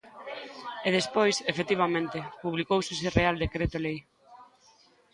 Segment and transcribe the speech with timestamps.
[0.87, 3.97] E despois, efectivamente, publicouse ese real decreto lei.